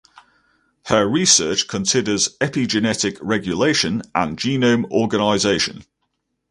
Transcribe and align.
Her 0.85 1.05
research 1.07 1.67
considers 1.67 2.35
epigenetic 2.39 3.19
regulation 3.21 4.01
and 4.15 4.35
genome 4.35 4.89
organisation. 4.89 5.83